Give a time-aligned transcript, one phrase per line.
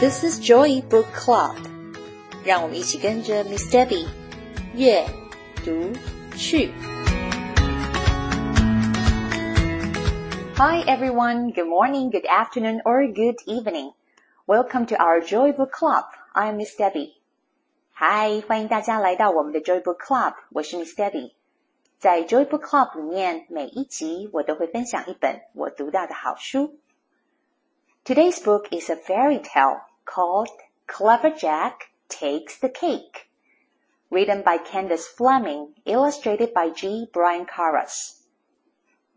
[0.00, 1.56] This is Joy Book Club，
[2.44, 4.06] 让我们一起跟着 Miss Debbie
[4.74, 5.06] 阅
[5.64, 5.92] 读
[6.36, 6.70] 去。
[10.56, 13.92] Hi everyone, good morning, good afternoon, or good evening.
[14.46, 16.04] Welcome to our Joy Book Club.
[16.32, 17.14] I'm Miss Debbie.
[17.94, 21.32] Hi，欢迎大家来到我们的 Joy Book Club，我是 Miss Debbie。
[21.98, 26.78] 在 Joy Book Club 里面，每一集我都会分享一本我读到的好书。
[28.04, 30.49] Today's book is a fairy tale called
[30.87, 33.29] Clever Jack Takes the Cake,
[34.09, 37.07] written by Candace Fleming, illustrated by G.
[37.13, 38.23] Brian Karas.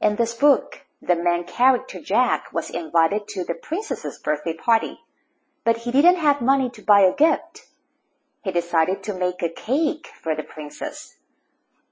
[0.00, 5.00] In this book, the main character Jack was invited to the princess's birthday party,
[5.64, 7.66] but he didn't have money to buy a gift.
[8.42, 11.16] He decided to make a cake for the princess.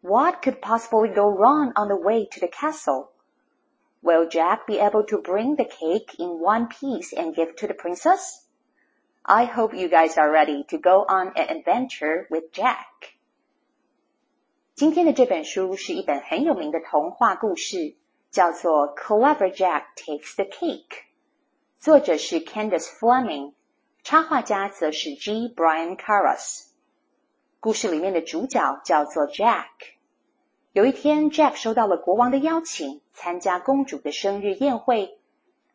[0.02, 3.12] What could possibly go wrong on the way to the castle?
[4.02, 7.74] Will Jack be able to bring the cake in one piece and give to the
[7.74, 8.46] princess?
[9.24, 13.14] I hope you guys are ready to go on an adventure with Jack.
[14.74, 17.94] 今天的这本书是一本很有名的童话故事，
[18.32, 20.88] 叫做《Clever Jack Takes the Cake》，
[21.78, 23.52] 作者是 Candace Fleming，
[24.02, 25.48] 插画家则是 G.
[25.48, 26.70] Brian Karas。
[27.60, 29.68] 故事里面的主角叫做 Jack。
[30.72, 35.16] 有一天，Jack 收到了国王的邀请，参加公主的生日宴会。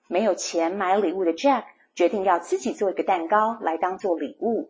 [0.08, 1.64] 没有钱买礼物的 Jack。
[1.98, 4.70] 决定要自己做一个蛋糕来当做礼物。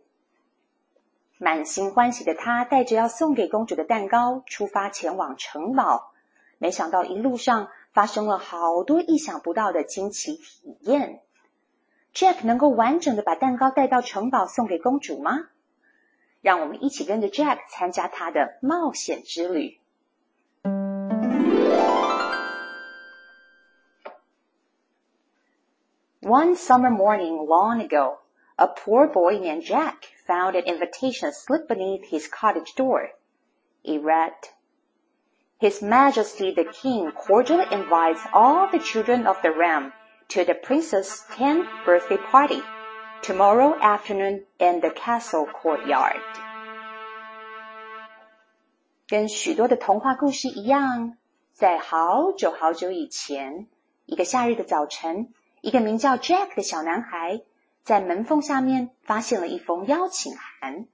[1.38, 6.14] 满心欢喜的他，带着要送给公主的蛋糕出发前往城堡。
[6.58, 11.22] 没想到一路上发生了好多意想不到的惊奇体验。
[12.14, 15.50] Jack 能够完整的把蛋糕带到城堡送给公主吗？
[16.40, 19.82] 让我们一起跟着 Jack 参加他的冒险之旅。
[26.27, 28.19] One summer morning long ago,
[28.59, 33.11] a poor boy named Jack found an invitation slipped beneath his cottage door.
[33.83, 34.33] It read,
[35.59, 39.93] His Majesty the King cordially invites all the children of the realm
[40.29, 42.63] to the princess' tenth birthday party
[43.23, 46.21] tomorrow afternoon in the castle courtyard.
[49.07, 51.17] 跟许多的童话故事一样，
[51.53, 53.67] 在好久好久以前，
[54.07, 55.33] 一个夏日的早晨，
[55.67, 57.43] 一个名叫 Jack 的小男孩
[57.83, 60.87] 在门缝下面发现了一封邀请函。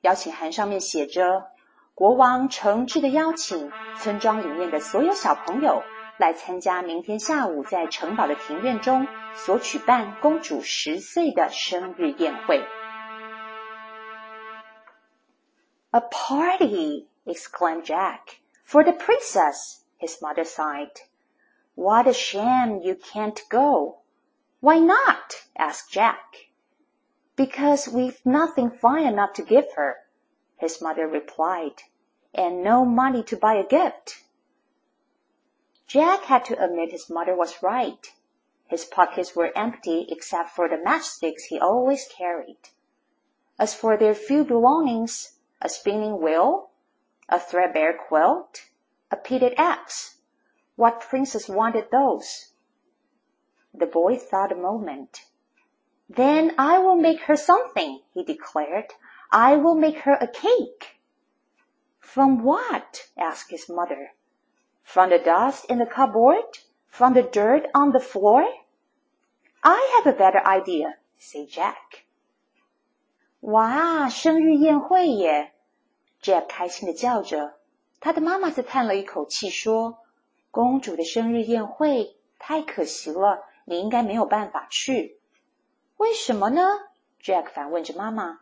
[0.00, 5.82] 邀请函上面写着：“国王诚挚的邀请村庄里面的所有小朋友。”
[6.16, 12.64] 来参加明天下午在城堡的庭院中所举办公主十岁的生日宴会。
[15.90, 17.08] A party!
[17.24, 18.38] exclaimed Jack.
[18.64, 20.92] For the princess, his mother sighed.
[21.79, 23.99] What a shame you can't go.
[24.59, 25.45] Why not?
[25.57, 26.49] asked Jack.
[27.37, 29.99] Because we've nothing fine enough to give her,
[30.57, 31.83] his mother replied,
[32.33, 34.25] and no money to buy a gift.
[35.87, 38.13] Jack had to admit his mother was right.
[38.67, 42.71] His pockets were empty except for the matchsticks he always carried.
[43.57, 46.71] As for their few belongings, a spinning wheel,
[47.29, 48.65] a threadbare quilt,
[49.09, 50.18] a pitted axe,
[50.78, 52.52] what princess wanted those?
[53.72, 55.22] The boy thought a moment.
[56.08, 58.92] Then I will make her something, he declared.
[59.32, 61.00] I will make her a cake.
[61.98, 63.08] From what?
[63.18, 64.12] asked his mother.
[64.82, 66.58] From the dust in the cupboard?
[66.88, 68.44] From the dirt on the floor?
[69.64, 72.04] I have a better idea, said Jack.
[73.40, 75.52] 哇，生日宴会耶！
[76.22, 77.58] Jack 开心的叫着。
[77.98, 79.97] 他的妈妈则叹了一口气说：“
[80.51, 85.19] ：“公主的生日宴会太可惜了，你应该没有办法去。”
[85.97, 86.61] 为什么呢
[87.21, 88.39] ？Jack 反问着妈妈。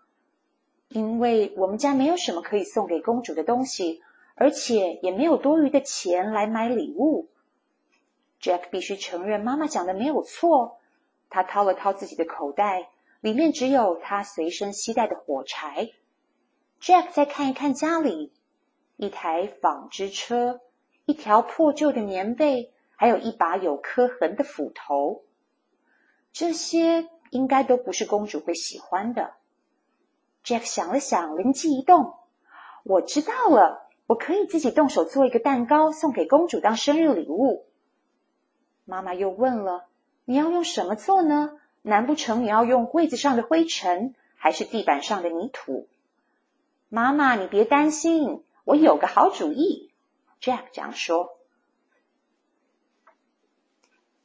[0.90, 4.02] 因为我们家没有什么可以送给公主的东西。
[4.40, 7.28] 而且也没有多余的钱来买礼物。
[8.40, 10.78] Jack 必须承认，妈妈讲的没有错。
[11.28, 15.90] 他掏了掏自己的口袋，里面只有他随身携带的火柴。
[16.80, 18.32] Jack 再看一看家里，
[18.96, 20.62] 一台纺织车，
[21.08, 25.24] 一条破旧的棉被，还有一把有磕痕的斧头。
[26.34, 29.36] 这些应该都不是公主会喜欢的。
[30.44, 32.16] Jack 想了想，灵机一动，
[32.84, 33.88] 我知道了。
[34.06, 37.66] 我可以自己动手做一个蛋糕送给公主当生日礼物。
[38.84, 39.86] 妈妈又问了
[40.26, 41.58] ：“你要用什么做呢？
[41.84, 45.88] 难不成你要用柜子上的灰尘，还是地板上的泥土？”
[46.90, 49.87] 妈妈，你别担心，我有个好主意。
[50.41, 51.39] Jack 这样说。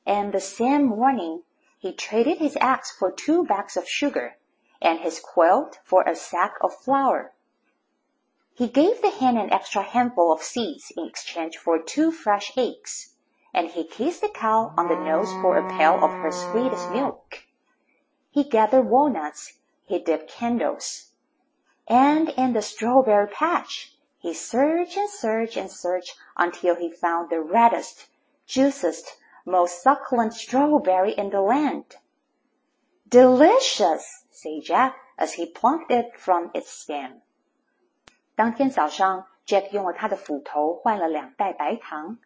[0.05, 1.43] And the same morning,
[1.77, 4.37] he traded his eggs for two bags of sugar
[4.81, 7.33] and his quilt for a sack of flour.
[8.53, 13.15] He gave the hen an extra handful of seeds in exchange for two fresh eggs,
[13.53, 17.45] and he kissed the cow on the nose for a pail of her sweetest milk.
[18.31, 21.11] He gathered walnuts, he dipped candles,
[21.87, 27.41] and in the strawberry patch he searched and searched and searched until he found the
[27.41, 28.07] reddest,
[28.45, 31.97] juiciest, most succulent strawberry in the land.
[33.09, 37.21] Delicious, said Jack as he plucked it from its stem.
[38.35, 42.17] 当天早上，Jack 用了他的斧头换了两袋白糖，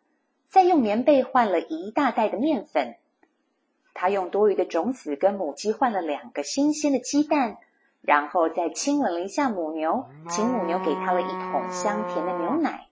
[0.49, 2.95] 再用棉被换了一大袋的面粉。
[3.93, 7.57] 他用多余的种子跟母鸡换了两个新鲜的鸡蛋，
[8.06, 12.88] 然后再亲吻了一下母牛，请母牛给他了一桶香甜的牛奶。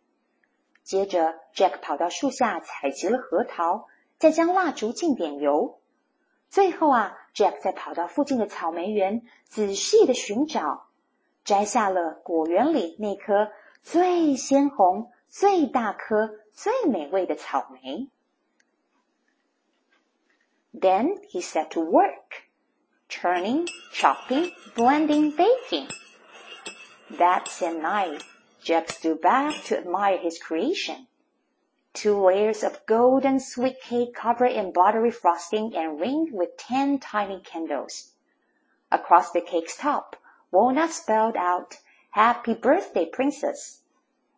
[0.82, 3.86] 接着，Jack 跑到树下采集了核桃，
[4.18, 5.78] 再将蜡烛浸点油。
[6.48, 10.88] 最后啊，Jack 再跑到附近的草莓园，仔细的寻找。
[11.44, 13.52] 摘下了果园里那颗
[13.82, 18.08] 最鲜红、最大颗、最美味的草莓。
[20.72, 22.43] Then he set to work,
[23.08, 25.88] turning, chopping, blending, baking.
[27.10, 28.22] That same night,
[28.62, 31.06] Jack stood back to admire his creation.
[31.92, 37.40] Two layers of golden sweet cake covered in buttery frosting and ringed with ten tiny
[37.40, 38.14] candles.
[38.90, 40.16] Across the cake's top,
[40.50, 41.78] Walnut spelled out,
[42.10, 43.82] Happy Birthday, Princess.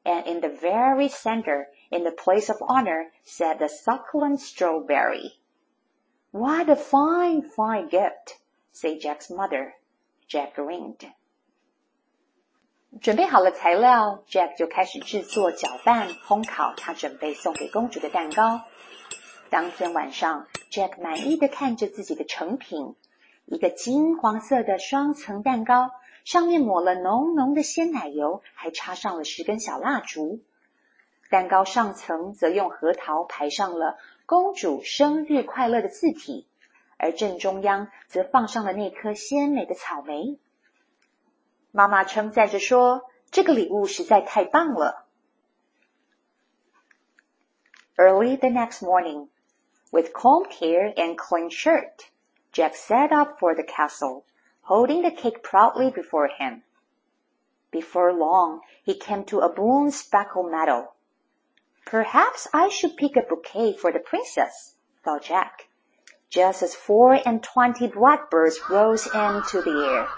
[0.05, 5.41] And in the very center, in the place of honor, sat the succulent strawberry.
[6.31, 8.39] What a fine, fine gift,
[8.79, 9.73] Say Jack's mother.
[10.29, 10.99] Jack grinned.
[13.01, 18.61] 准备好了材料，Jack 就开始制作、搅拌、烘烤他准备送给公主的蛋糕。
[19.49, 22.95] 当天晚上，Jack 满意的看着自己的成品，
[23.47, 25.91] 一个金黄色的双层蛋糕。
[26.27, 30.41] 上面抹了浓浓的鲜奶油，还插上了十根小蜡烛。
[31.31, 33.97] 蛋糕上层则用核桃排上了
[34.27, 36.47] “公主生日快乐”的字体，
[36.98, 40.40] 而正中央则放上了那颗鲜美的草莓。
[41.72, 45.08] 妈妈称赞着说：“这个礼物实在太棒了。”
[47.98, 49.30] Early the next morning,
[49.92, 52.10] with combed hair and clean shirt,
[52.52, 54.24] Jack set up for the castle.
[54.64, 56.64] holding the cake proudly before him.
[57.72, 60.94] Before long, he came to a blue speckled meadow.
[61.86, 65.65] Perhaps I should pick a bouquet for the princess, thought Jack,
[66.31, 70.09] just as four and twenty blackbirds rose into the air.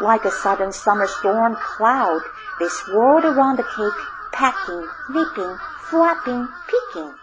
[0.00, 2.22] Like a sudden summer storm cloud,
[2.58, 5.58] they swirled around the cake, pecking, nipping,
[5.90, 7.14] flapping, peeking.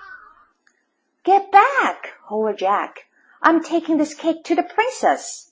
[1.23, 3.05] Get back, hollered Jack.
[3.41, 5.51] I'm taking this cake to the princess.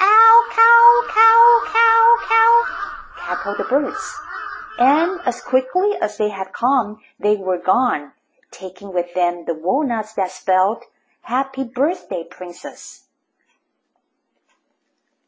[0.00, 2.64] Ow, cow, cow, cow, cow,
[3.18, 4.14] cackled the birds.
[4.78, 8.12] And as quickly as they had come, they were gone,
[8.50, 10.84] taking with them the walnuts that spelled
[11.22, 13.02] Happy Birthday, Princess.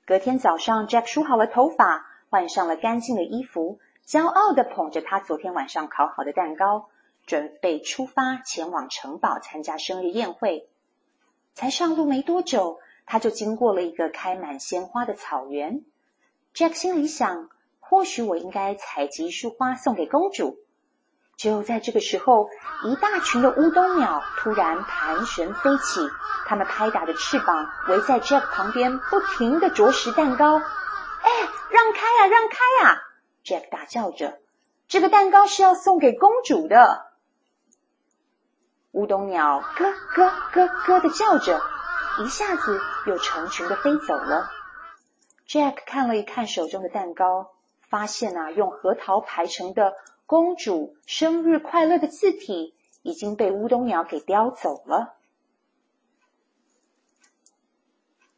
[0.05, 6.89] 隔天早上，Jack 梳好了头发，换上了干净的衣服，骄傲地捧着他昨天晚上烤好的蛋糕，
[7.25, 10.69] 准备出发前往城堡参加生日宴会。
[11.55, 15.85] 才上路没多久，他就经过了一个开满鲜花的草原。
[16.55, 20.59] Jack 心里想，或许我应该采集一束花送给公主。
[21.37, 22.49] 就在这个时候，
[22.85, 26.09] 一大群的乌冬鸟突然盘旋飞起，
[26.47, 30.59] 它们拍打着翅膀，围在 Jack 旁边，不停的啄食蛋糕。
[30.59, 31.31] 哎，
[31.71, 33.03] 让开呀，让开呀
[33.45, 34.39] ！Jack 大叫着
[34.87, 37.07] ：“这个蛋糕是要送给公主的。”
[38.93, 41.61] 乌冬鸟咯咯咯咯的叫着。
[42.19, 44.51] 一下子又成群的飞走了。
[45.49, 47.53] Jack 看了一看手中的蛋糕，
[47.89, 49.95] 发现啊，用核桃排成的
[50.26, 55.18] “公主生日快乐”的字体已经被乌冬鸟给叼走了。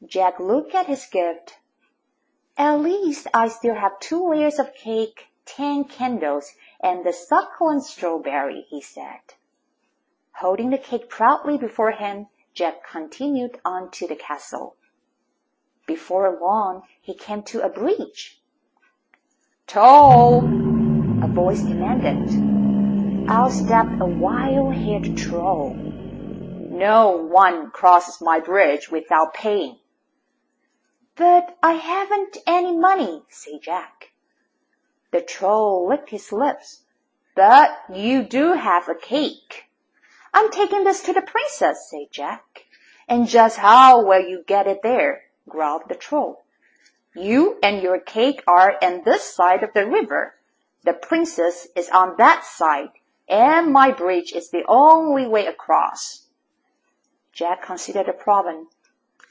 [0.01, 1.55] Jack looked at his gift.
[2.55, 6.47] At least I still have two layers of cake, ten candles,
[6.79, 9.21] and the succulent strawberry, he said.
[10.33, 14.75] Holding the cake proudly before him, Jack continued on to the castle.
[15.85, 18.41] Before long, he came to a bridge.
[19.67, 20.72] Toll!
[21.34, 23.28] Voice demanded.
[23.28, 25.74] I'll step a wild-haired troll.
[25.74, 29.80] No one crosses my bridge without paying.
[31.16, 34.12] But I haven't any money, said Jack.
[35.10, 36.82] The troll licked his lips.
[37.34, 39.64] But you do have a cake.
[40.32, 42.66] I'm taking this to the princess, said Jack.
[43.08, 45.24] And just how will you get it there?
[45.48, 46.44] growled the troll.
[47.16, 50.34] You and your cake are on this side of the river.
[50.83, 52.89] The princess is on that side,
[53.27, 56.27] and my bridge is the only way across.
[57.33, 58.69] Jack considered the problem.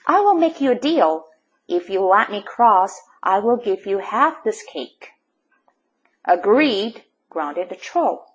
[0.06, 1.26] I will make you a deal.
[1.66, 5.10] If you let me cross, I will give you half this cake.
[6.24, 8.34] Agreed, grunted the troll.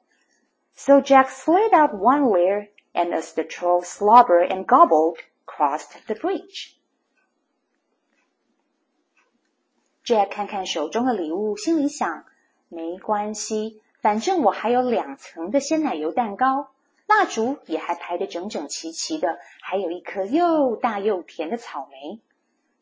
[0.75, 6.15] So Jack slid out one layer, and as the troll slobbered and gobbled, crossed the
[6.15, 6.77] bridge.
[10.03, 12.25] Jack 看看手中的礼物，心里想：
[12.70, 16.68] 没关系，反正我还有两层的鲜奶油蛋糕，
[17.06, 22.20] 蜡烛也还排得整整齐齐的，还有一颗又大又甜的草莓。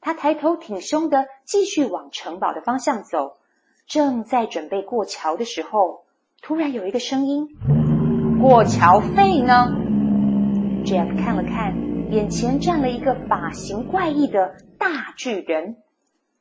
[0.00, 3.36] 他抬头挺胸的继续往城堡的方向走，
[3.86, 6.04] 正在准备过桥的时候，
[6.42, 7.56] 突然有一个声音
[8.42, 9.68] ：“过桥费呢
[10.84, 15.76] ？”Jack 看了看，眼前站了一个发型怪异的大巨人。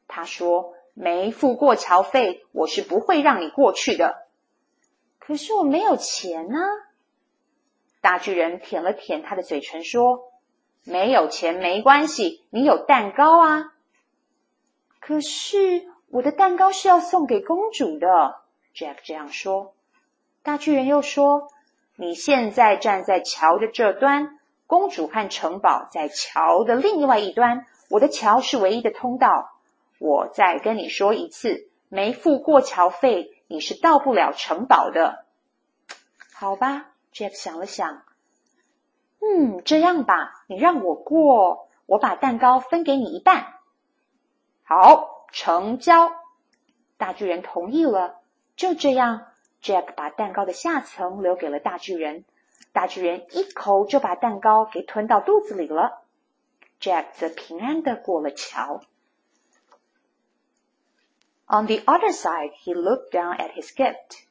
[0.08, 0.74] 他说。
[0.96, 4.26] 没付过桥费，我是不会让你过去的。
[5.20, 6.58] 可是我没有钱呢。
[8.02, 10.32] 大巨人舔了舔他的嘴唇，说
[10.86, 13.74] ：“没有钱没关系，你有蛋糕啊。”
[15.02, 18.08] 可是我的蛋糕是要送给公主的。
[18.74, 19.74] Jack 这样说。
[20.44, 21.50] 大巨人又说
[21.98, 29.52] ：“你现在站在桥的这端，公主和城堡在桥的另外一端，我的桥是唯一的通道。”
[30.00, 35.26] 我再跟你说一次，没付过桥费，你是到不了城堡的。
[36.34, 38.04] 好吧，Jack 想了想，
[39.22, 43.54] 嗯，这样吧，你让我过，我把蛋糕分给你一半。
[44.64, 46.12] 好，成交。
[46.98, 48.20] 大巨人同意了。
[48.56, 49.28] 就这样
[49.62, 52.26] ，Jack 把蛋糕的下层留给了大巨人，
[52.72, 56.02] 大巨人一口就把蛋糕给吞到肚子里了。
[56.80, 58.82] Jack 则平安的过了桥。
[61.48, 64.26] On the other side, he looked down at his gift.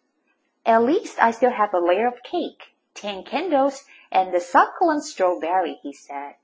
[0.67, 5.75] At least I still have a layer of cake, ten candles, and the succulent strawberry,
[5.83, 6.35] he said.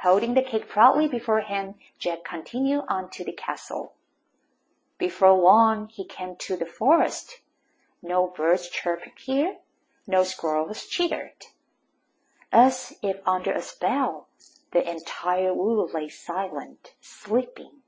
[0.00, 3.94] Holding the cake proudly before him, Jack continued on to the castle.
[4.98, 7.40] Before long, he came to the forest.
[8.02, 9.58] No birds chirped here,
[10.06, 11.46] no squirrels chittered.
[12.50, 14.28] As if under a spell,
[14.72, 17.82] the entire wood lay silent, sleeping.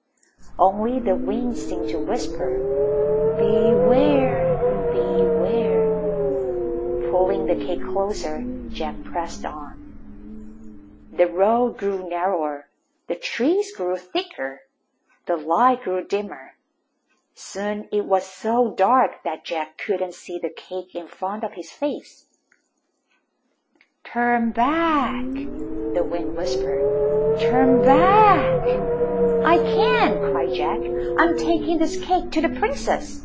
[0.59, 2.59] Only the wind seemed to whisper,
[3.39, 4.59] Beware,
[4.93, 5.87] beware.
[7.11, 9.79] Pulling the cake closer, Jack pressed on.
[11.17, 12.69] The road grew narrower,
[13.07, 14.63] the trees grew thicker,
[15.27, 16.57] the light grew dimmer.
[17.35, 21.71] Soon it was so dark that Jack couldn't see the cake in front of his
[21.71, 22.27] face.
[24.03, 27.39] Turn back, the wind whispered.
[27.39, 28.65] Turn back.
[29.45, 30.80] I can't, cried Jack.
[31.18, 33.22] I'm taking this cake to the princess.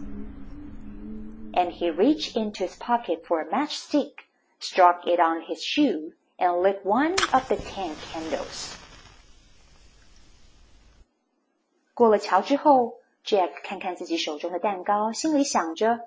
[1.54, 4.26] And he reached into his pocket for a matchstick,
[4.60, 8.74] struck it on his shoe, and lit one of the ten candles.
[11.94, 16.00] 过了桥之后，Jack 看看自己手中的蛋糕，心里想着：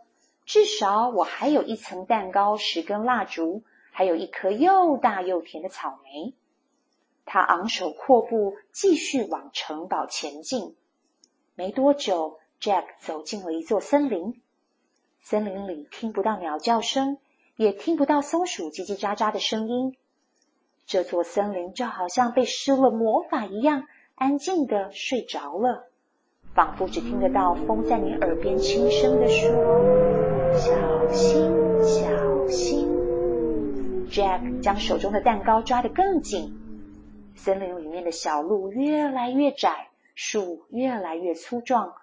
[0.45, 6.33] 至少我还有一层蛋糕，十根蜡烛，还有一颗又大又甜的草莓。
[7.25, 10.75] 他昂首阔步，继续往城堡前进。
[11.58, 14.42] 没多久，Jack 走进了一座森林。
[15.22, 17.16] 森林里听不到鸟叫声，
[17.56, 19.96] 也听不到松鼠叽叽喳喳的声音。
[20.86, 23.84] 这座森林就好像被施了魔法一样，
[24.16, 25.86] 安静的睡着了，
[26.54, 29.48] 仿佛只听得到风在你耳边轻声的说
[30.52, 31.50] ：“小心，
[31.82, 32.86] 小心。”
[34.12, 36.54] Jack 将手中的蛋糕抓得更紧。
[37.34, 41.94] 森林里面的小路越来越窄，树越来越粗壮，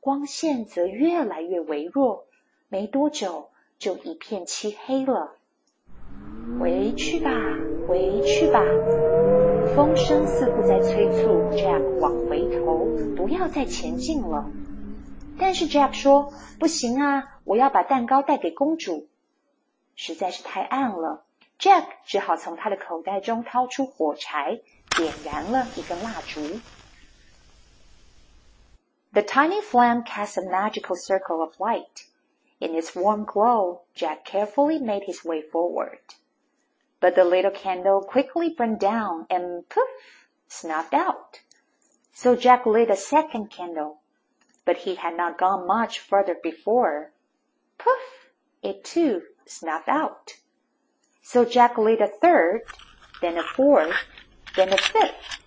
[0.00, 2.26] 光线则越来越微弱。
[2.68, 5.36] 没多久，就一片漆黑了。
[6.58, 7.30] 回去吧，
[7.86, 8.60] 回去吧。
[9.76, 14.50] 风声似乎在催促 Jack 往回头，不要再前进了。
[15.38, 19.06] 但是 Jack 说：“不行啊，我要把蛋糕带给公主。”
[19.94, 21.24] 实在是太暗了。
[21.60, 24.60] Jack 只好从他的口袋中掏出火柴，
[24.96, 26.40] 点燃了一根蜡烛。
[29.12, 32.06] The tiny flame cast a magical circle of light.
[32.60, 35.98] In its warm glow, Jack carefully made his way forward.
[37.00, 41.40] But the little candle quickly burned down and poof, snuffed out.
[42.12, 44.00] So Jack lit a second candle,
[44.64, 47.10] but he had not gone much further before.
[47.78, 48.30] Poof,
[48.62, 50.34] it too snuffed out.
[51.20, 52.62] So Jack lit a third,
[53.20, 53.96] then a fourth,
[54.54, 55.39] then a fifth,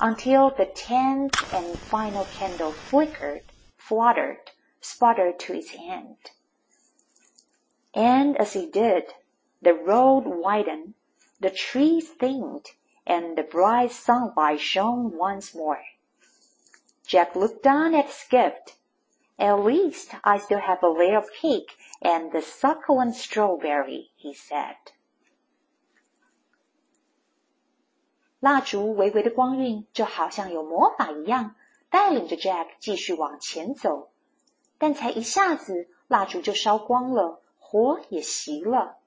[0.00, 6.16] until the tenth and final candle flickered, fluttered, sputtered to its end.
[7.94, 9.14] And as it did,
[9.60, 10.94] the road widened,
[11.40, 12.66] the trees thinned,
[13.06, 15.82] and the bright sunlight shone once more.
[17.06, 18.76] Jack looked down at his gift.
[19.38, 24.76] At least I still have a layer of cake and the succulent strawberry, he said.
[28.40, 31.56] 蜡烛微微的光晕，就好像有魔法一样，
[31.90, 34.10] 带领着 Jack 继续往前走。
[34.78, 38.98] 但才一下子，蜡烛就烧光了，火也熄了。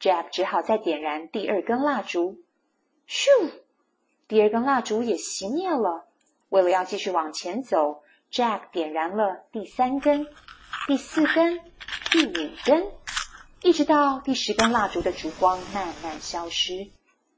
[0.00, 2.38] Jack 只好再点燃第二根蜡烛。
[3.06, 3.28] 咻！
[4.26, 6.06] 第二根蜡烛也熄灭了。
[6.48, 8.02] 为了要继续往前走
[8.32, 10.26] ，Jack 点燃了第三根、
[10.86, 11.60] 第四根、
[12.10, 12.86] 第五根，
[13.62, 16.88] 一直到第十根蜡烛的烛光慢慢消失。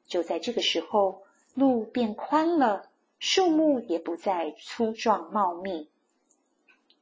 [0.06, 1.22] 就在这个时候，
[1.54, 5.90] 路变宽了，树木也不再粗壮茂密。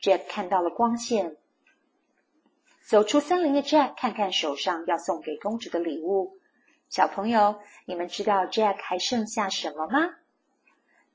[0.01, 1.37] Jack 看到了光线，
[2.87, 6.39] 走出森林的 Jack 看看手上要送给公主的礼物。
[6.89, 10.17] 小朋友，你们知道 Jack 还剩下什么吗？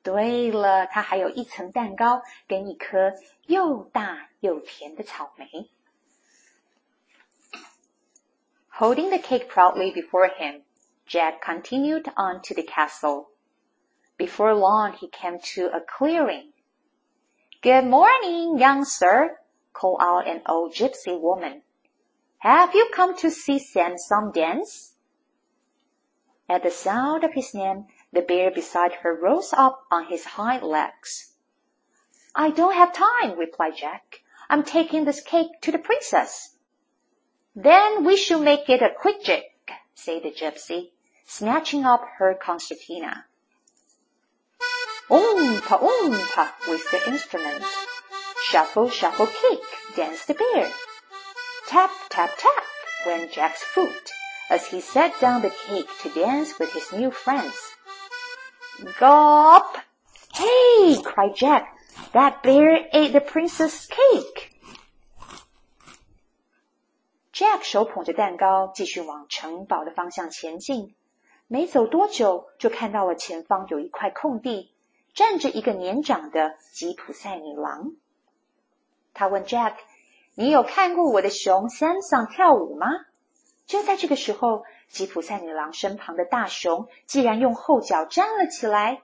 [0.02, 3.14] 对了，他还有一层蛋糕跟一颗
[3.46, 5.70] 又大又甜的草莓。
[8.72, 10.64] Holding the cake proudly before him.
[11.10, 13.32] Jack continued on to the castle.
[14.16, 16.54] Before long he came to a clearing.
[17.64, 19.40] Good morning, young sir,
[19.74, 21.64] called out an old gypsy woman.
[22.38, 24.98] Have you come to see Samson dance?
[26.48, 30.62] At the sound of his name, the bear beside her rose up on his hind
[30.62, 31.34] legs.
[32.36, 34.22] I don't have time, replied Jack.
[34.48, 36.56] I'm taking this cake to the princess.
[37.56, 39.46] Then we shall make it a quick jig,
[39.96, 40.92] said the gypsy
[41.29, 43.27] snatching up her concertina.
[45.09, 47.65] Oompa oompa with the instrument.
[48.43, 49.61] Shuffle, shuffle, kick,
[49.97, 50.71] dance the bear.
[51.67, 52.65] Tap, tap, tap
[53.07, 54.11] went Jack's foot
[54.51, 57.55] as he set down the cake to dance with his new friends.
[58.99, 59.77] Gulp!
[60.35, 61.01] Hey!
[61.03, 61.77] cried Jack.
[62.13, 64.53] That bear ate the princess' cake.
[67.33, 70.95] Jack 手捧着蛋糕，继续往城堡的方向前进。
[71.52, 74.72] 没走多久，就看到了前方有一块空地，
[75.16, 77.94] 站着一个年长的吉普赛女郎。
[79.16, 79.74] 他问 Jack：“
[80.36, 82.86] 你有看过我的熊 Samson 跳舞吗？”
[83.66, 89.02] 就在这个时候，吉普赛女郎身旁的大熊竟然用后脚站了起来。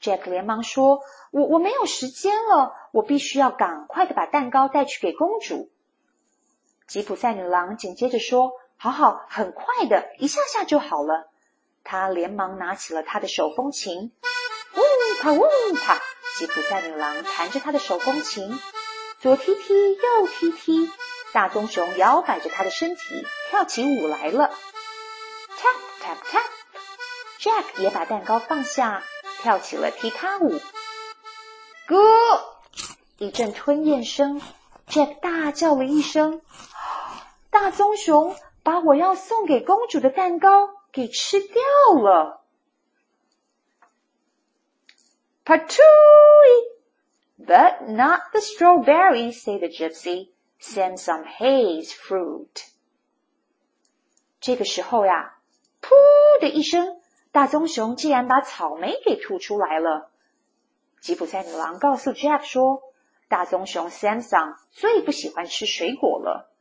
[0.00, 1.00] Jack 连忙说
[1.30, 5.68] ：“我我没有时间了，我必须要赶快的把蛋糕带去给公主。”
[6.88, 11.28] 吉普赛女郎紧接着说：“好好，很快的，一下下就好了。”
[11.84, 14.12] 他连忙拿起了他的手风琴，
[14.74, 15.42] 呜啪呜
[15.74, 16.00] 啪，
[16.38, 18.58] 吉普赛女郎弹着她的手风琴，
[19.20, 20.90] 左踢踢，右踢踢，
[21.32, 24.50] 大棕熊摇摆着他的身体，跳起舞来了。
[25.58, 29.02] Tap tap tap，Jack 也把蛋糕放下，
[29.42, 30.60] 跳起了踢踏舞。
[31.86, 31.98] 哥，
[33.18, 34.40] 一阵吞咽声
[34.88, 36.40] ，Jack 大叫了一声
[37.50, 41.62] ：“大棕熊把我要送给公主的蛋糕！”给吃掉
[42.00, 42.44] 了。
[45.44, 46.72] Patooey!
[47.38, 50.28] But not the strawberry, said the gypsy.
[50.60, 52.68] Send some haze fruit.
[54.40, 55.38] 这个时候呀，
[55.80, 55.90] 噗
[56.40, 57.00] 的一声，
[57.32, 60.10] 大棕熊竟然把草莓给吐出来了。
[61.00, 62.80] 吉普赛女郎告诉 Jack 说，
[63.28, 66.51] 大棕熊 Samson 最不喜欢吃水果了。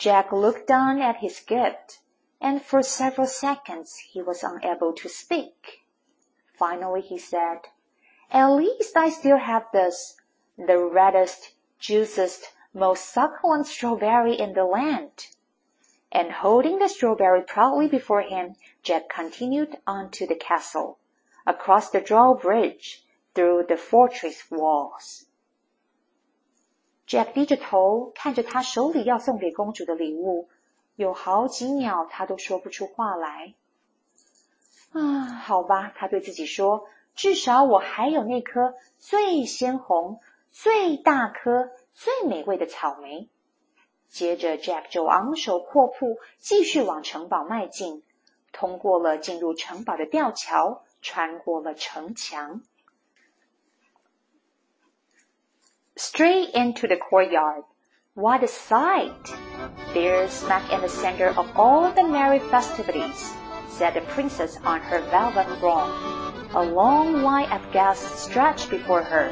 [0.00, 1.98] Jack looked down at his gift,
[2.40, 5.84] and for several seconds he was unable to speak.
[6.58, 7.68] Finally he said,
[8.30, 10.16] At least I still have this,
[10.56, 15.26] the reddest, juiciest, most succulent strawberry in the land.
[16.10, 20.98] And holding the strawberry proudly before him, Jack continued on to the castle,
[21.46, 25.26] across the drawbridge, through the fortress walls.
[27.10, 30.48] Jack 低着头看着他手里要送给公主的礼物，
[30.94, 33.54] 有好几秒他都说不出话来。
[34.92, 40.20] 啊，好吧，他对自己说，至少我还有那颗最鲜红、
[40.52, 43.28] 最大颗、最美味的草莓。
[44.08, 48.04] 接着，Jack 就昂首阔步，继续往城堡迈进，
[48.52, 52.62] 通过了进入城堡的吊桥，穿过了城墙。
[56.00, 57.62] Straight into the courtyard.
[58.14, 59.34] What a sight!
[59.92, 63.34] There, smack in the center of all the merry festivities,
[63.68, 65.90] set the princess on her velvet throne.
[66.54, 69.28] A long line of guests stretched before her.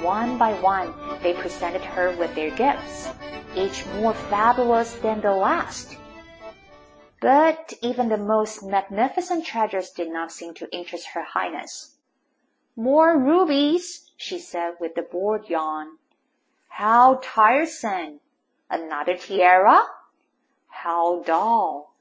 [0.00, 3.08] One by one, they presented her with their gifts,
[3.56, 5.96] each more fabulous than the last.
[7.20, 11.96] But even the most magnificent treasures did not seem to interest her highness.
[12.76, 15.96] More rubies, she said with a bored yawn.
[16.66, 18.18] How tiresome!
[18.68, 19.84] Another tiara?
[20.66, 21.94] How dull!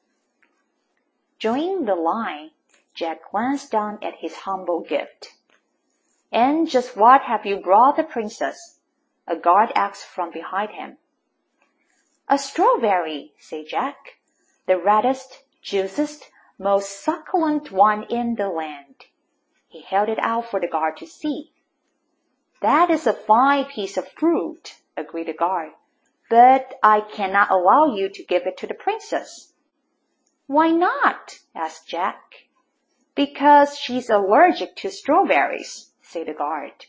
[1.37, 2.51] Joining the line,
[2.95, 5.35] Jack glanced down at his humble gift.
[6.31, 8.79] And just what have you brought the princess?
[9.27, 10.97] A guard asked from behind him.
[12.27, 14.17] A strawberry, said Jack.
[14.65, 19.05] The reddest, juiciest, most succulent one in the land.
[19.67, 21.51] He held it out for the guard to see.
[22.60, 25.72] That is a fine piece of fruit, agreed the guard.
[26.30, 29.52] But I cannot allow you to give it to the princess.
[30.46, 31.40] Why not?
[31.54, 32.46] asked Jack.
[33.14, 36.86] Because she's allergic to strawberries, said the guard.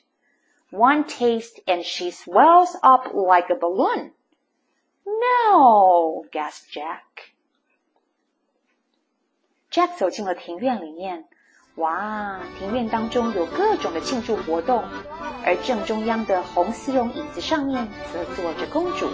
[0.70, 4.14] One taste and she swells up like a balloon.
[5.06, 7.34] No, gasped Jack.
[9.70, 11.28] Jack 走进了庭院里面，
[11.79, 14.83] 哇，庭院当中有各种的庆祝活动，
[15.45, 19.09] 而正中央的红丝绒椅子上面则坐着公主。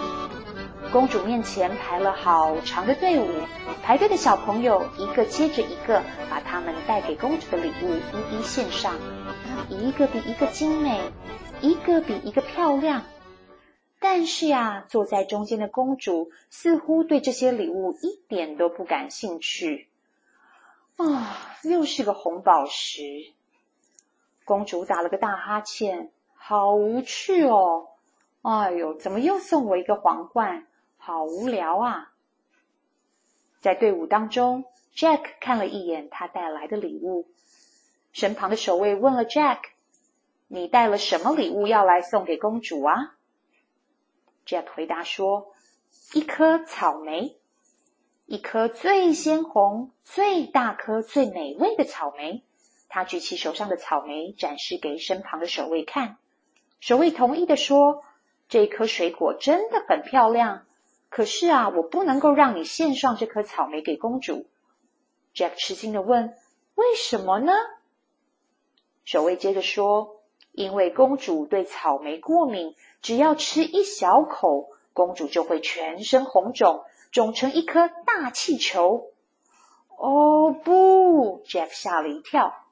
[0.91, 3.27] 公主面前排了好长的队伍，
[3.83, 8.95] 排队的小朋友一个接着一个把他们带给公主的礼物一一献上，
[9.69, 10.99] 一个比一个精美，
[11.61, 13.03] 一个比一个漂亮。
[13.99, 19.87] 但是呀，坐在中间的公主似乎对这些礼物一点都不感兴趣。
[20.97, 23.01] 啊，又是个红宝石！
[24.45, 27.89] 公主打了个大哈欠，好无趣哦！
[28.41, 30.67] 哎呦，怎么又送我一个皇冠？
[30.97, 32.13] 好无聊啊！
[33.59, 37.27] 在队伍当中，Jack 看了一眼他带来的礼物，
[38.13, 39.59] 身旁的守卫问了 Jack：“
[40.47, 43.17] 你带了什么礼物要来送给公主啊
[44.45, 45.53] ？”Jack 回答说
[46.13, 47.39] ：“一颗草莓。”
[48.27, 52.43] 一颗最鲜红、最大颗、最美味的草莓，
[52.89, 56.17] 他举起手上的草莓，展示给身旁的守卫看。
[56.79, 58.03] 守卫同意的说
[58.49, 60.65] ：“这一颗水果真的很漂亮，
[61.09, 64.47] 可是啊，我不能够让你献上这颗草莓给公主。
[65.35, 66.33] ”Jack 吃惊的问
[66.73, 67.53] ：“为什么呢？”
[69.05, 76.83] 守卫接着说：“因为公主对草莓过敏，只要吃一小口，公主就会全身红肿。”
[77.14, 79.10] 肿成一颗大气球。
[79.96, 81.42] 哦不！
[81.44, 82.66] Jeff 吓了一跳。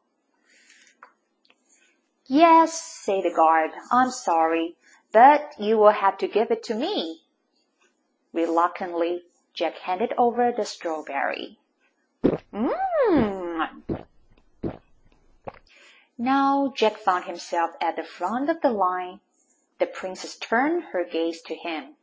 [2.27, 3.73] Yes, said the guard.
[3.91, 4.77] I'm sorry,
[5.13, 7.23] but you will have to give it to me.
[8.33, 9.25] Reluctantly,
[9.55, 11.57] Jack handed over the strawberry.
[12.53, 13.71] Mmm.
[16.17, 19.21] Now Jack found himself at the front of the line.
[19.79, 21.97] The princess turned her gaze to him.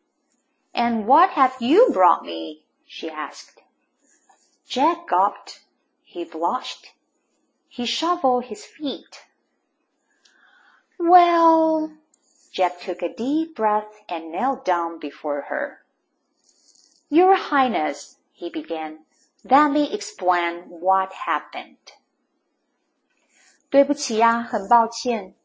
[0.74, 2.66] And what have you brought me?
[2.86, 3.62] she asked.
[4.68, 5.62] Jack gulped.
[6.04, 6.94] He blushed.
[7.70, 9.26] He shuffled his feet.
[11.00, 11.92] Well,
[12.52, 15.80] Jack took a deep breath and knelt down before her.
[17.10, 19.00] Your Highness, he began,
[19.44, 21.78] let me explain what happened.
[23.70, 25.36] 对不起呀，很抱歉，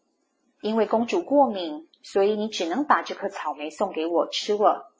[0.61, 4.92] 因为公主过敏，所以你只能把这颗草莓送给我吃了。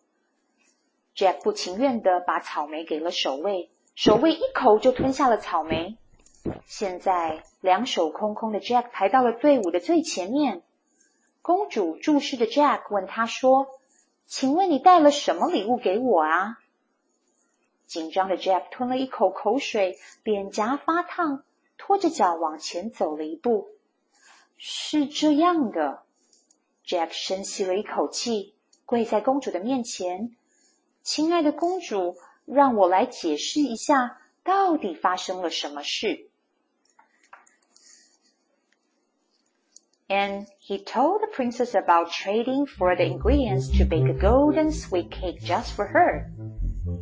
[1.15, 5.97] Jack 不情愿的把草莓给了守卫，守卫一口就吞下了草莓。
[6.65, 10.62] 现在两手空空的 Jack 排到了队伍的最前面。
[11.41, 13.67] 公主注视着 Jack，问他说
[14.28, 16.58] ：“请问你带了什么礼物给我啊？”
[17.86, 21.43] 紧张的 Jack 吞了一口口水，脸颊发烫，
[21.78, 23.69] 拖着脚往前走了一步。
[24.58, 26.04] 是这样的
[26.86, 30.36] ，Jack 深吸了一口气，跪在公主的面前。
[31.05, 36.29] 亲爱的公主，让我来解释一下，到底发生了什么事。
[40.09, 45.40] And he told the princess about trading for the ingredients to bake a golden sweet cake
[45.40, 46.26] just for her.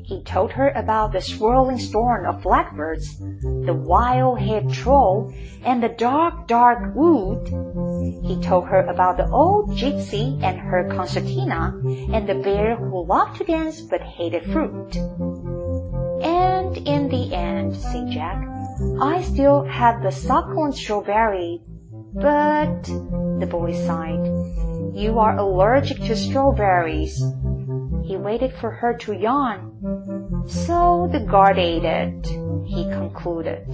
[0.06, 5.34] He told her about the swirling storm of blackbirds, the wild-haired troll,
[5.66, 7.48] and the dark, dark wood.
[8.24, 11.74] He told her about the old gypsy and her concertina,
[12.14, 14.96] and the bear who loved to dance but hated fruit.
[16.24, 18.42] And in the end, said Jack,
[19.02, 21.62] I still have the succulent strawberry,
[22.14, 24.26] but, the boy sighed,
[24.96, 27.22] you are allergic to strawberries.
[28.06, 29.72] He waited for her to yawn.
[30.46, 32.28] So the guard ate it.
[32.66, 33.66] he concluded.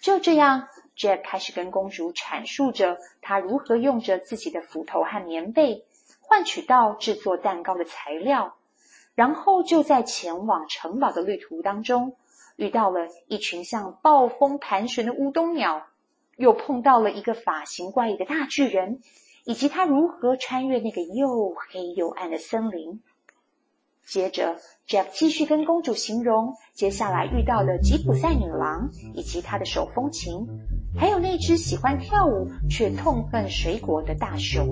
[0.00, 5.84] 就这样，Jack 开始跟公主阐述着他如何用着自己的斧头和棉被
[6.20, 8.54] 换取到制作蛋糕的材料，
[9.14, 12.16] 然后就在前往城堡的旅途当中，
[12.56, 15.86] 遇到了一群像暴风盘旋的乌冬鸟，
[16.36, 19.00] 又碰到了一个发型怪异的大巨人，
[19.44, 23.00] 以及他如何穿越那个又黑又暗的森林。
[24.06, 24.56] 接着
[24.88, 30.48] ，Jack 继续跟公主形容接下来遇到的吉普赛女郎以及她的手风琴，
[30.98, 34.66] 还有那只喜欢跳舞却痛恨水果的大熊。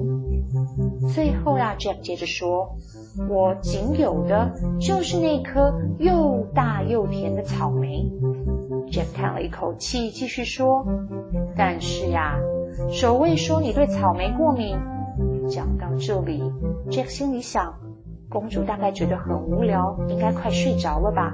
[1.15, 2.77] 最后呀，Jack 接着说
[3.31, 8.11] ：“我仅有的就是那颗又大又甜的草莓。
[8.91, 10.85] ”Jack 叹了一口气，继续说
[11.57, 12.35] ：“但是呀，
[12.92, 14.78] 守卫说你对草莓过敏。”
[15.50, 16.42] 讲到这里，
[16.90, 17.74] Jack 心里想。
[18.30, 21.34] 公主大概觉得很无聊，应该快睡着了吧。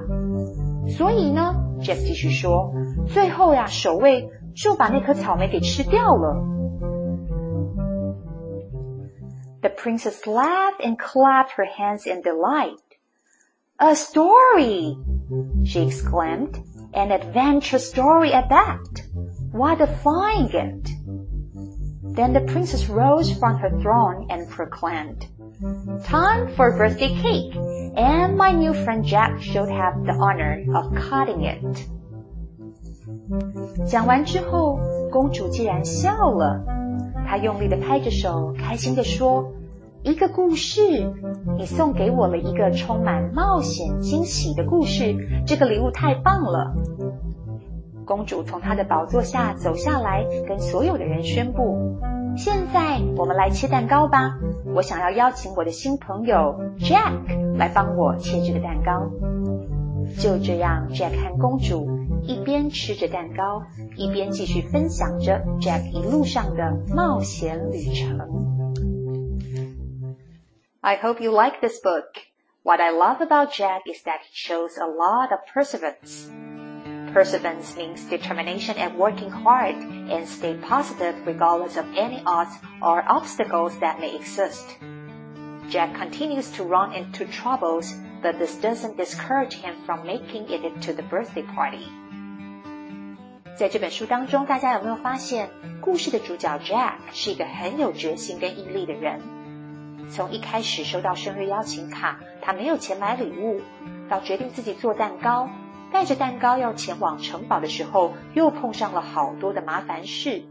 [0.88, 2.72] 所以呢，Jack 继续说，
[3.06, 6.44] 最后呀，守卫就把那颗草莓给吃掉了。
[9.62, 12.76] The princess laughed and clapped her hands in delight.
[13.76, 14.96] A story!
[15.64, 16.56] she exclaimed.
[16.92, 18.80] An adventure story at that.
[19.52, 20.90] What a fine gift!
[22.14, 25.26] Then the princess rose from her throne and proclaimed,
[26.04, 27.54] Time for birthday cake,
[27.96, 31.86] and my new friend Jack should have the honor of cutting it.
[33.86, 34.78] 讲完之后，
[35.10, 36.64] 公主竟然笑了。
[37.26, 41.12] 她用力的拍着手，开心的说：“一个故事，
[41.56, 45.14] 你送给我了一个充满冒险惊喜的故事，
[45.46, 46.74] 这个礼物太棒了。”
[48.04, 54.38] 公主从她的宝座下走下来，跟所有的人宣布：“现在我们来切蛋糕吧！
[54.74, 59.10] 我想要邀请我的新朋友 Jack 来帮我切这个蛋糕。”
[60.18, 61.86] 就这样，Jack 和公主
[62.22, 63.62] 一边吃着蛋糕，
[63.96, 68.18] 一边继续分享着 Jack 一路上的冒险旅程。
[70.80, 72.06] I hope you like this book.
[72.62, 76.28] What I love about Jack is that he shows a lot of perseverance.
[77.14, 79.74] Perseverance means determination and working hard
[80.08, 84.78] and stay positive regardless of any odds or obstacles that may exist.
[85.68, 90.92] Jack continues to run into troubles, but this doesn't discourage him from making it to
[90.92, 91.88] the birthday party.
[93.56, 99.20] 在这本书当中，大家有没有发现，故事的主角 Jack 是一个很有决心跟毅力的人？
[100.10, 103.60] 从一开始收到生日邀请卡，他没有钱买礼物，
[104.08, 105.48] 到决定自己做蛋糕，
[105.91, 110.43] 带着蛋糕要前往城堡的时候，又碰上了好多的麻烦事，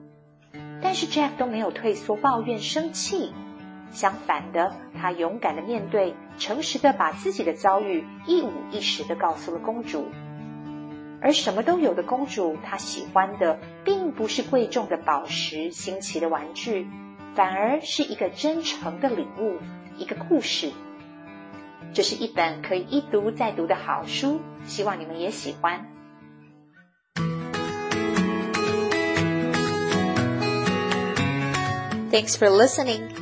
[0.82, 3.32] 但是 Jack 都没有退缩、抱怨、生气。
[3.90, 10.08] 相反的，他勇敢的面对，诚实的把自己的遭遇一五一十的告诉了公主。
[11.20, 16.88] 而什么都有的公主，她喜欢的并不是贵重的宝石、新奇的玩具，
[17.34, 19.58] 反而是一个真诚的礼物，
[19.96, 20.72] 一个故事。
[21.92, 25.99] 这是一本可以一读再读的好书，希望你们也喜欢。
[32.11, 33.13] Thanks for listening.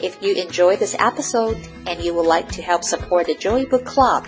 [0.00, 3.84] If you enjoyed this episode and you would like to help support the Joy Book
[3.84, 4.26] Club,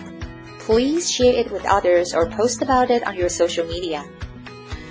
[0.60, 4.04] please share it with others or post about it on your social media.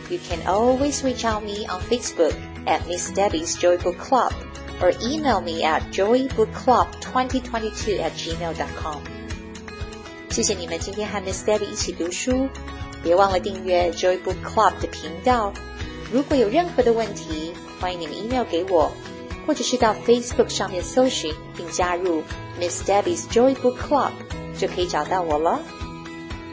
[0.10, 2.36] You can always reach out me on Facebook
[2.68, 4.34] at Miss Debbie's Joy Book Club
[4.82, 9.17] or email me at joybookclub2022 at gmail.com。
[10.31, 12.49] 谢谢你们今天和 Miss Debbie 一起读书，
[13.03, 15.53] 别忘了订阅 Joy Book Club 的频道。
[16.13, 18.93] 如果有任何的问题，欢迎你们 email 给我，
[19.47, 22.23] 或者是到 Facebook 上面搜寻并加入
[22.61, 24.13] Miss Debbie's Joy Book Club，
[24.57, 25.61] 就可以找到我了。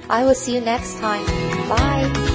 [0.07, 1.25] I will see you next time.
[1.67, 2.34] Bye.